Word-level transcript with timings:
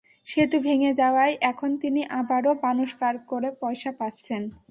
সেতু 0.27 0.57
ভেঙে 0.59 0.91
যাওয়ায় 0.93 1.33
এখন 1.41 1.69
তিনি 1.77 2.01
আবারও 2.19 2.51
মানুষ 2.63 2.89
পার 2.99 3.15
করে 3.29 3.49
পয়সা 3.61 3.91
পাচ্ছেন। 3.99 4.41